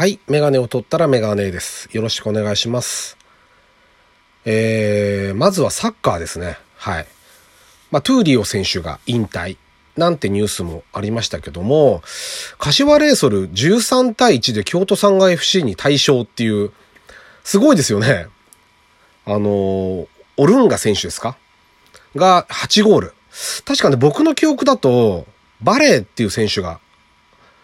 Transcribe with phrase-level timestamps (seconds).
[0.00, 0.18] はい。
[0.28, 1.90] メガネを取ったらメガネです。
[1.92, 3.18] よろしくお願いします。
[4.46, 6.56] えー、まずはサッカーですね。
[6.76, 7.06] はい。
[7.90, 9.58] まあ、トゥーリオ選手が引退。
[9.98, 12.02] なんてニュースもありましたけども、
[12.56, 16.72] 柏レイソル13対1で京都産が FC に対象っていう、
[17.44, 18.28] すごいですよね。
[19.26, 20.08] あの、オ
[20.38, 21.36] ルンガ選手ですか？
[22.16, 23.14] が8ゴール。
[23.66, 25.26] 確かね、僕の記憶だと、
[25.60, 26.80] バレーっていう選手が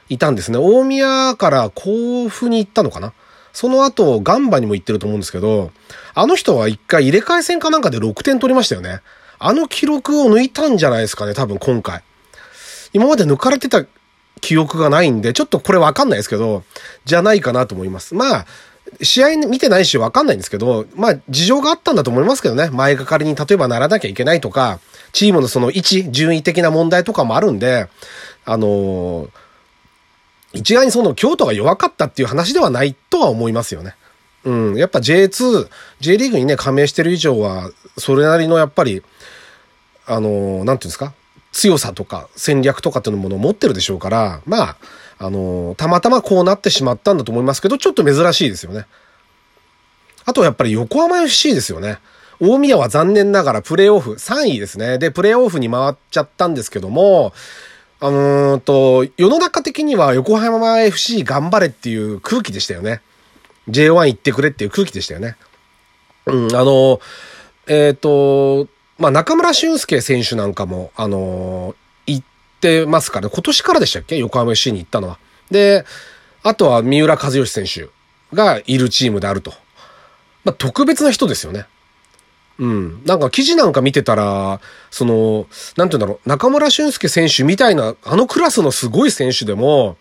[0.08, 0.58] いたんですね。
[0.58, 3.12] 大宮から甲府に行ったのかな？
[3.52, 5.72] その後、ガンバにも行ってると思うんですけど、
[6.14, 9.00] あの人は一回入れ替え戦かなんかで6点取りましたよね。
[9.38, 12.02] あの記録を抜いたんじゃないですかね、多分今回。
[12.92, 13.84] 今まで抜かれてた
[14.42, 16.64] 記憶がないんで、ちょっとこれわかんないですけど、
[17.06, 18.14] じゃないかなと思います。
[18.14, 18.46] まあ、
[19.02, 22.68] 試合見てないしわかんないんですけど、まあ、事情があったんだと思いますけどね。
[22.70, 24.80] 前がかりに例えばならなきゃいけないとか、
[25.12, 27.88] チームのその位置、順位的な問題とかもあるんで、
[28.44, 29.30] あのー
[30.52, 33.94] 一概にその京都が弱かったっていう話ではないとは思いますよね。
[34.44, 34.76] うん。
[34.76, 35.68] やっぱ J2、
[36.00, 39.02] J リーグにね、加盟してる以上は、それなりのやっぱり、
[40.06, 41.12] あの、なんていうんですか、
[41.52, 44.76] 強さとか戦略とかっていうものを持ってるでしょうから、まあ、
[45.18, 48.86] あの、たまたまこうなってしまったんだと思いますけど、ちょっと珍しいですよね。
[50.26, 51.98] あとやっぱり横浜 FC ですよね。
[52.40, 54.98] 大宮は残念ながらプレーオフ3位ですね。
[54.98, 57.32] で、プレーオフに回っちゃったんですけども、
[57.98, 63.00] あのーと、世の中的には横浜 FC 頑張れっていう空気でしたよね。
[63.68, 65.36] J1 行ってくれっていう空気でしたよね。
[66.26, 67.00] うん、あの、
[67.66, 71.74] えっ、と、まあ、中村俊輔選手なんかも、あの
[72.06, 72.24] 行っ
[72.60, 74.18] てますから、今年からでしたっけ？
[74.18, 75.18] 横浜 FC に行ったのは。
[75.50, 75.84] で、
[76.42, 77.88] あとは三浦和義選手
[78.34, 79.52] がいるチームであると。
[80.44, 81.66] まあ、特別な人ですよね。
[82.58, 83.02] うん。
[83.04, 89.96] なんか記事なんか見てたら、その、なんて言うんだろう、中村俊輔選手みたいな、あのクラスのすごい選手でも、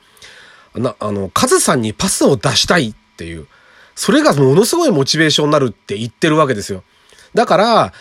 [0.73, 3.47] な、あの、カズさんにパスを出したいっていう、
[3.95, 6.83] それがものすごいモチベーションになるって言ってるわけですよ。
[7.33, 7.93] だから、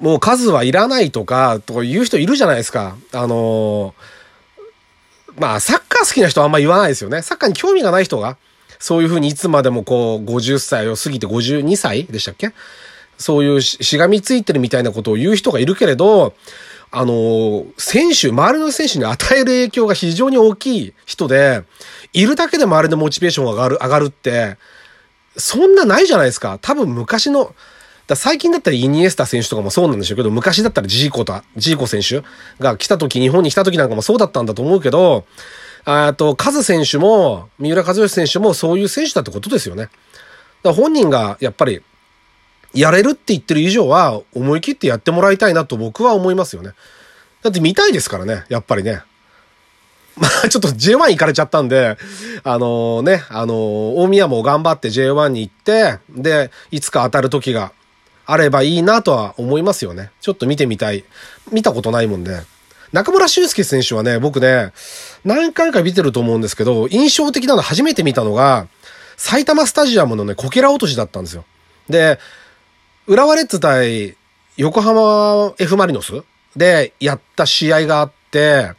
[0.00, 2.96] もう数はいらないとか、とか言う人いるじゃないですか。
[3.12, 3.94] あの
[5.38, 7.22] まあ、サッカー好きな人はあんま言わないですよね。
[7.22, 8.36] サッカーに興味がない人が、
[8.78, 12.52] そういうふうにいつまでもこう、50歳を過ぎて52歳でしたっけ
[13.18, 16.34] そういうししがみついてるみたいなことを言う人がいるけれど、
[16.90, 21.64] あの、選手、周りの選手に与える影響が非常に大きい人で、
[22.12, 24.56] いるだけで周りのモチベーションが上がる、上がるって、
[25.36, 26.58] そんなないじゃないですか。
[26.62, 27.54] 多分昔の、
[28.06, 32.22] だ最近だったらイニエスタ選手とかもそうなんでしょうけど、昔だったらジーコと、ジーコ選手
[32.62, 35.26] が来た時、日本に来た時なんかもそうだったんだと思うけど、
[35.84, 39.88] あと、カズ選手も、三浦和義選手もそういう選手だってことですよね。
[40.62, 41.82] だ本人がやっぱり、
[42.76, 46.72] やれるって言ってる以上は、思い切ってやってもらいたいなと僕は思いますよね。
[47.42, 49.02] だって見たいですからね、やっぱりね。
[50.16, 51.98] まあちょっと J1 行かれちゃったんで、
[52.42, 57.72] あのね、あの大宮も頑張って J1 に行って、で、いつか当たる時が
[58.24, 60.10] あればいいなとは思いますよね。
[60.20, 61.04] ちょっと見てみたい。
[61.52, 62.40] 見たことないもんで。
[62.92, 64.72] 中村俊輔選手はね、僕ね、
[65.24, 68.68] 何回か見てると思うんですけど、印象的なの初めて見たのが、
[69.16, 71.44] 埼玉スタジアムのね、こけら落としだったんですよ。
[71.88, 72.18] で、
[73.06, 74.16] 浦和レッズ対
[74.56, 76.22] 横浜 F・ マリノス
[76.56, 78.72] でやった試合があって、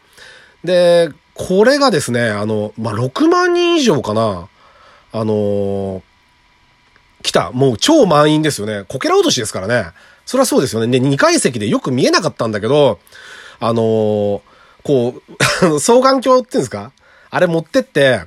[0.64, 4.50] で、これがですね、あの、まあ、6万人以上かな。
[5.14, 6.02] あのー
[7.24, 7.52] 来た。
[7.52, 8.86] もう超満員ですよね。
[8.88, 9.88] こけら落としですからね。
[10.26, 11.00] そりゃそうですよね。
[11.00, 13.00] で、2階席でよく見えなかったんだけど、
[13.59, 14.42] あのー
[14.84, 15.22] こ
[15.62, 16.92] う、 双眼鏡っていうんですか？
[17.30, 18.22] あれ持ってって、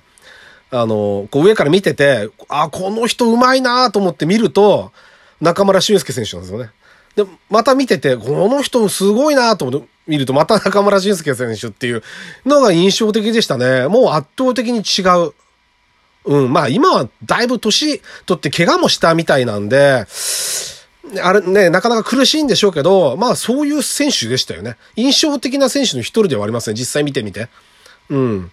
[0.70, 4.92] あのーこう上から見てて、あ、この人うまいなと思って見ると、
[5.40, 6.70] 中村俊輔選手なんですよね。
[7.16, 12.02] で、また見てて、この人すごいなと思って見ると、また中村俊輔選手っていう
[12.44, 13.86] のが印象的でしたね。
[13.88, 15.32] もう圧倒的に違う。
[16.24, 20.06] うん、まあ今はだいぶ年取って怪我もしたみたいなんで、
[21.22, 24.76] あれね、なかなか苦しいんでしょうけど、まあそういう選手でしたよね。
[24.96, 26.74] 印象的な選手の一人ではありますね。
[26.74, 27.48] 実際見てみて。
[28.10, 28.50] うん。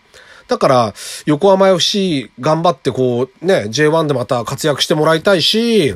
[0.47, 0.93] だから、
[1.25, 5.95] 横浜 FC 頑張ってこう、ね、J1 でまた活躍してもらいたいし、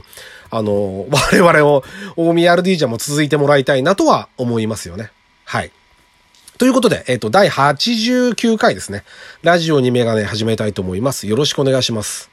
[0.50, 1.84] あの、 我々を、
[2.16, 5.12] 大宮 RD ジャも続いてもらいたいなとは思いますよね。
[5.46, 5.72] はい。
[6.58, 9.04] ということで、えっ、と、第89回ですね。
[9.42, 11.28] ラジオにメガネ始めたいと思います。
[11.28, 12.30] よろしくお願いします。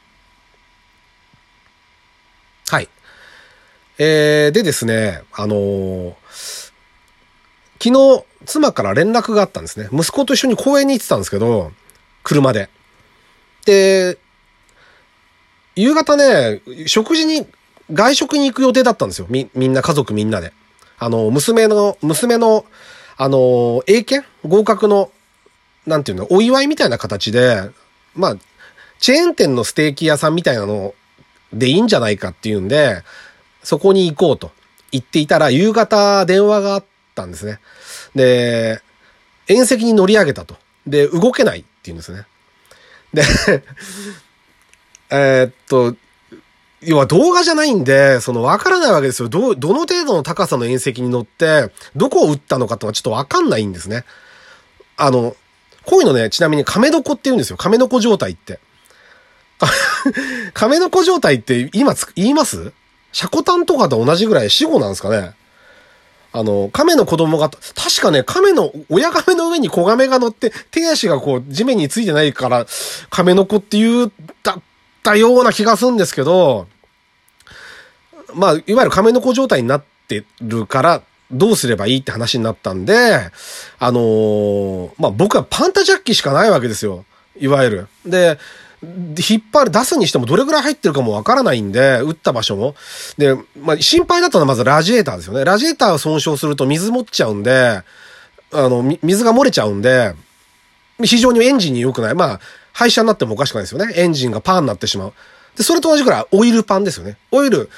[2.68, 2.88] はい。
[3.98, 6.68] えー、でですね、あのー
[7.80, 9.88] 昨日、妻から連絡があったんですね。
[9.92, 11.72] 息子と一緒に公園に行ってたんですけど、
[12.22, 12.68] 車で。
[13.64, 14.18] で、
[15.76, 17.46] 夕方ね、食事に、
[17.92, 19.26] 外食に行く予定だったんですよ。
[19.30, 20.52] み、みんな、家族みんなで。
[20.98, 22.64] あの、娘の、娘の、
[23.16, 24.28] あの、英検？
[24.46, 25.10] 合格の、
[25.86, 27.70] なんていうの、お祝いみたいな形で、
[28.14, 28.36] まあ、
[28.98, 30.94] チェーン店のステーキ屋さんみたいなの
[31.52, 33.02] でいいんじゃないかっていうんで、
[33.62, 34.50] そこに行こうと
[34.90, 37.60] 言っていたら、夕方電話があったんですね。
[38.14, 38.82] で、
[39.46, 40.56] 縁石に乗り上げたと。
[40.86, 42.26] で、動けない言うんですね。
[43.12, 43.22] で
[45.10, 45.94] え、っと、
[46.80, 49.28] 要は動画じゃないんで、そのわからないわけですよ。
[49.28, 54.04] ど、どの程度の高さの縁石に乗って、どこを撃ったのかとかちょっとわかんないんですね。
[54.96, 55.34] あの、
[55.84, 57.56] こういうのね、ちなみに亀の子って言うんですよ。
[57.56, 58.60] 亀の子状態って。
[60.54, 62.72] 亀の子状態って今つ、言います？
[63.12, 65.32] シャコタンとかと同じぐらい死後なんですかね
[66.38, 72.64] あの、亀の子供が、確かね、亀の、親亀の上に子亀が乗って、手足がこう、地面についてないから、
[73.10, 74.12] 亀の子って言う、
[74.44, 74.62] だっ
[75.02, 76.68] たような気がするんですけど、
[78.34, 81.02] まあ、いわゆる亀の子状態になってるから、
[81.32, 83.30] どうすればいいって話になったんで、
[83.78, 87.04] あのー、まあ僕はパンタジャッキしかないわけですよ。
[87.38, 87.88] いわゆる。
[88.06, 88.38] で、
[88.82, 92.74] 引っ張る、出すにしてもどれぐらい入ってるかもわからないんで、打った場所も。
[93.16, 95.44] で、まあ、心配だったのはまずラジエーターですよね。
[95.44, 97.82] ラジエーターを損傷すると水持っちゃうんで、
[98.52, 100.14] あの、水が漏れちゃうんで、
[101.02, 102.14] 非常にエンジンに良くない。
[102.14, 102.40] まあ、
[102.72, 103.92] 廃車になってもおかしくないですよね。
[103.96, 105.12] エンジンがパーになってしまう。
[105.56, 107.16] で、それと同じくらいオイルパンですよね。
[107.32, 107.68] オイル、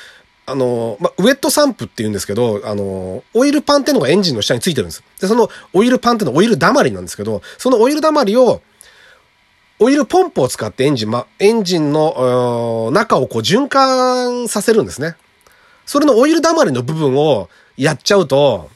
[0.47, 5.03] あの、まあ、ウェットサンプって言うんですけど、あの、オイルパンってのがエンジンの下についてるんです。
[5.21, 8.63] で、そのオイルパンってのはオイル溜まりなんですけど、そのオイル溜まりを
[9.83, 15.17] オイルポンプを使ってエンジン、ま、エンジンの中をこう循環させるんですね。
[15.87, 17.49] それのオイル溜まりの部分を
[17.79, 18.69] やっちゃうと、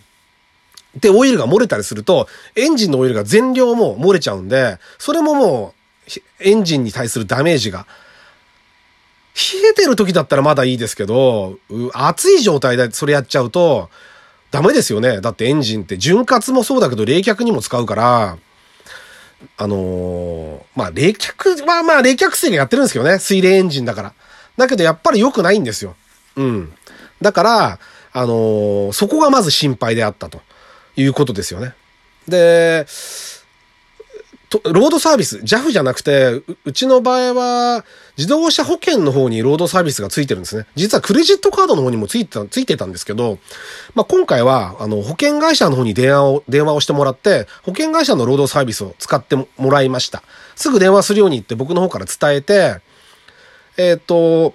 [0.96, 5.74] で、オイルが漏れたりすると、エンジンのオイルが全量も漏れちゃうんで、それもも
[6.08, 7.86] う、エンジンに対するダメージが。
[9.34, 11.58] 冷えてる時だったらまだいいですけど、
[11.92, 13.90] 熱い状態でそれやっちゃうと、
[14.52, 15.20] ダメですよね。
[15.20, 18.38] だってエンジンって潤滑もそうだけど冷却にも使うから、
[19.56, 23.18] あのー、まあ、冷却はまあ、冷却水でやってるんですけどね。
[23.18, 24.14] 水冷エンジンだから。
[24.56, 25.96] だけど、やっぱり良くないんですよ。
[26.36, 26.72] うん。
[27.20, 27.78] だから、
[28.12, 30.40] あのー、そこがまず心配であったと
[30.96, 31.74] いうことですよね。
[32.28, 32.86] で、
[34.64, 37.84] ロードサービス、JAF じゃなくて、うちの場合は、
[38.16, 40.66] 自動車保険の方にロードサービスがついてるんですね。
[40.74, 43.38] 実はクレジットカードの方にもついてた、ついてたんですけど、
[43.94, 50.22] まあ、今回は、あの、保険会社の方に電話を、電話をしてもらって、保険会社のロードサービスを使ってもらいました。
[50.54, 52.80] すぐ電話するようにって僕の方から伝えて、
[53.76, 54.54] えっ、と、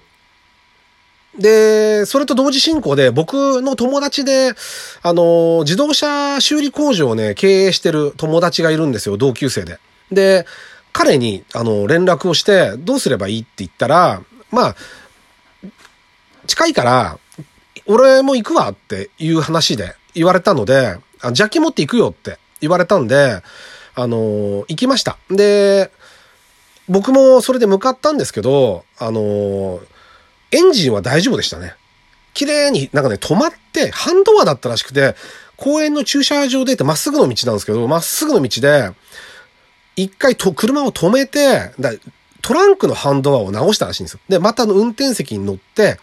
[1.37, 4.53] で、それと同時進行で、僕の友達で、
[5.01, 9.79] あの、自動車修理工場をね、経営してる友達がいるんですよ、同級生で。
[10.11, 10.45] で、
[10.91, 14.21] 彼に、あの、連絡をして、どうすればいいって言ったら、
[14.51, 14.75] まあ、
[16.47, 17.19] 近いから、
[17.85, 23.41] 俺も行くわっていう話で言われたので、あジャッキ持って行くよって言われたんで、
[23.95, 25.17] あの、行きました。
[25.29, 25.91] で、
[26.87, 29.79] 僕もそれで向かったんですけど、あの、
[30.51, 31.75] エンジンは大丈夫でしたね。
[32.33, 35.15] 綺麗になんかね、止まって、ハンドアだったらしくて、
[35.55, 38.91] 公園の駐車場でってまっすぐの道なんですけど、まっすぐの道で、
[40.03, 41.91] 一回と、車を止めて、だ
[42.41, 44.19] トランクのハンドアを直したらしいんですよ。
[44.29, 45.99] で、またの運転席に乗って、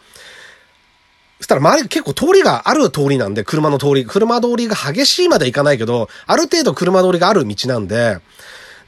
[1.38, 8.18] そしたら周り結構通りがある通りなんで、車の通り、車通りが激しいまで行かないけど、ある程度車通りがある道なんで、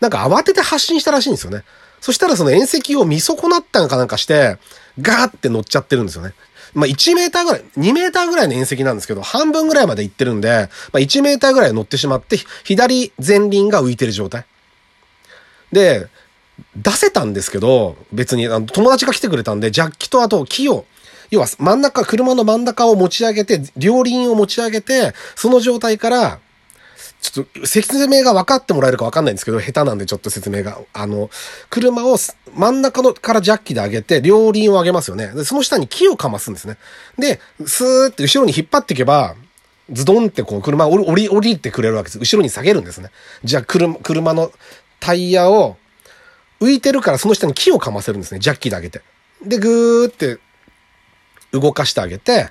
[0.01, 1.65] なんか慌てて発進したらしいんですよね。
[2.01, 4.59] そしたらその縁石を見損なったんかなんかして、
[5.01, 6.35] ガーって乗っちゃってるんですよね。
[6.75, 14.47] まあ1メーターぐらい、2メーターぐらいの縁石なんですけど、半分ぐらいまで行ってるんで、まあ1メーターぐらい乗ってしまって、左前輪が浮いてる状態。
[15.73, 16.07] で、
[16.77, 20.85] 出せたんですけど、別にあの友達が来てくれたんで、ジャッキとあと木を、
[21.31, 26.41] 要は真ん中、車の真ん中を持ち上げて、両輪を持ち上げて、その状態から、
[27.21, 30.79] ちょっと説明が分かってもらえるか分かんないんですけど、下手なんでちょっと説明が。
[30.93, 31.31] あの、
[31.69, 32.17] 車を
[32.55, 35.33] 真ん中のからジャッキで上げて、両輪を上げますよね。
[35.35, 36.79] で、その下に木をかますんですね。
[37.19, 39.35] で、スーって後ろに引っ張っていけば、
[39.91, 42.19] ズドンってこう車を降り、降りてくれるわけです。
[42.19, 43.11] 後ろに下げるんですね。
[43.43, 44.53] じゃあ車、車の
[45.01, 45.77] タイヤを
[46.61, 48.41] 浮いてるからその下に木をかませるんですね。
[48.41, 49.03] ジャッキで上げて。
[49.45, 50.39] で、ぐーって
[51.53, 52.49] 動かしてあげて、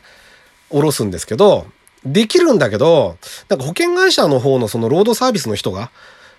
[0.70, 1.68] 下ろすんですけど、
[2.06, 3.18] できるんだけど、
[3.50, 5.92] なんか保険会社の方のそのロードサービスの人が、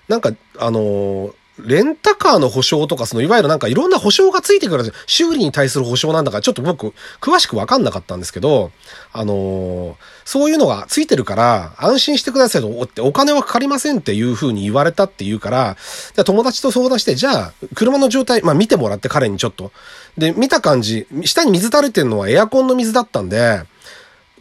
[0.09, 8.71] なんか、あのー、レンタカーの保証とか、そのいわゆるなんかいろんな保証がついてくる修理に対する保証なんだからちょっと僕、詳しくわかんなかったんですけど、
[9.12, 15.77] あのー、そういうのがついてるから、安心してくださいと、ってお金はかかりませんっていう風に言われたって言うから、
[16.15, 19.73] じゃ友達と相談して、じゃあ、車の状態、まあ見てもらって彼にちょっと。
[20.17, 23.62] で、見た感じ、下に水垂れてるのはエアコンの水だったんで、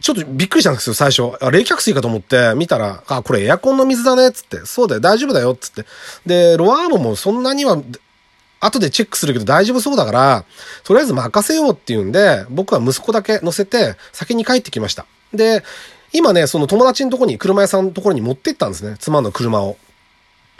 [0.00, 1.32] ちょっとびっくりしたんですよ、最初。
[1.40, 4.64] あ、冷却水かと思って、見たら、あ、これエアコンの水だね、つって。
[4.64, 5.84] そうだよ、大丈夫だよ、つって。
[6.26, 7.80] で、ロアームもそんなには、
[8.60, 10.44] 後でチェックするけど大丈夫そうだから、
[10.84, 15.06] とりあえず任せようっていうんで、僕は息子だけ乗せて先に帰ってきました。
[15.32, 15.62] で、
[16.12, 18.96] 今ね、その友達のとこに、車屋さんのところに持ってったんですね。
[18.98, 19.76] 妻の車を。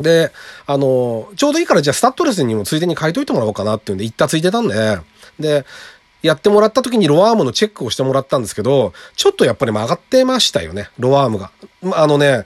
[0.00, 0.30] で、
[0.66, 4.99] あの、ちょうどいいからじゃあスタッドレスにもついでに書いといてもらおうかなっていうんで、行ったついてたんで、
[5.40, 5.64] で、
[6.23, 11.51] やってもらった時にロアームのチェックをしてもらったんですけど、ちょっとやっぱり曲がってましたよね、ロアームが。
[11.95, 12.45] あのね、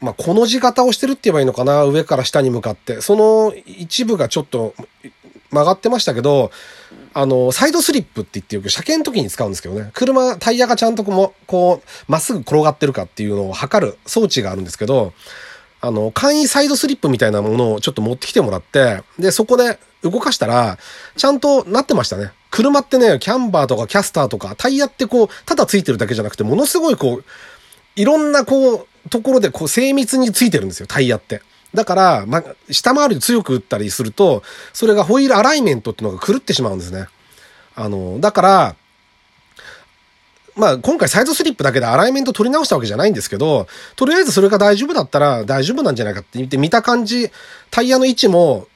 [0.00, 3.00] まあ、この字型をしてるって言えばいいのかな、上から下に向かって。
[3.00, 4.74] その一部がちょっと
[5.52, 6.50] 曲がってましたけど、
[7.14, 9.90] あの、サイドスリップって言ってよく車検の時に使うんですけどね。
[9.92, 15.12] 車、タイヤがちゃんと、こう、まっすぐ転がってるかっていうのを測る装置があるんですけど、
[15.82, 20.78] あの、簡易サイドスリップみたいなものをちょっと持ってきてもらって、で、そこで動かしたら、
[21.16, 22.30] ちゃんとなってましたね。
[22.50, 27.24] 車ってね、キャンバーとかキャスターとか、タイヤってこう、ただついてるだけじゃなくて、ものすごいこう、
[27.96, 31.42] いろんなこう、ところでこう精密についてるんですよ、タイヤって。
[31.74, 37.06] だから、ま、下回りで強く打ったりすると、それがホイールアライメントっていうのが狂ってしまうんですね。
[37.74, 38.76] あの、だから、
[40.54, 43.66] まあ今回サイドスリップだけでアライメント取り直したわけじゃないんですけど、
[43.96, 47.30] とりあえずそれが大丈夫だったら大丈夫なんじゃないかって言って見た感じ、
[47.70, 48.66] タイヤの位置も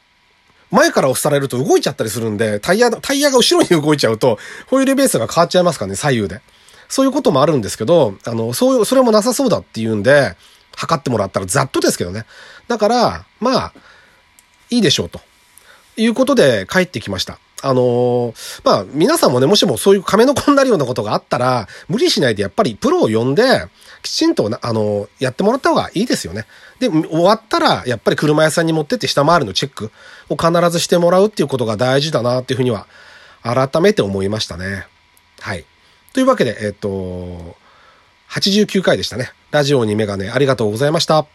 [0.71, 6.41] 前から押されると動いちゃったりするんで、タイヤ、タイヤが後ろに動いちゃうと、ホイールベースが変わっちゃいますからね、左右で。
[6.89, 10.37] そういうこともあるんですけど、あの、そういう、それもなさそうだっていうんで、
[10.77, 12.27] 測ってもらったらざっとですけどね。
[12.69, 13.73] だから、まあ、
[14.71, 15.21] いいでしょうと。
[15.97, 17.39] いうことで帰ってきました。
[17.63, 23.67] あのー、まあ、皆さんもね、もしもそういう亀の子になるようなことがあったら、無理しないでやっぱりプロを呼んで、
[24.03, 26.47] きちんと、あのー、やってもらった方がいいですよね。
[26.79, 29.91] で、終わったら、やっぱり車屋さんに持ってって下回りのチェック
[30.29, 32.87] を必ずしてもらうっていうことが大事だなっていうふうには、
[33.43, 34.87] 改めて思いましたね。
[35.41, 35.65] はい。
[36.13, 37.57] というわけで、えっ、と、
[38.31, 39.31] 89回でしたね。
[39.51, 41.27] ラジオにメガネありがとうございました。